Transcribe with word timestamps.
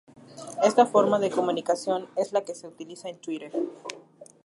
Esta 0.63 0.87
forma 0.87 1.19
de 1.19 1.29
comunicación 1.29 2.09
es 2.15 2.31
la 2.33 2.43
que 2.43 2.55
se 2.55 2.65
utiliza 2.67 3.07
en 3.07 3.21
Twitter. 3.21 3.53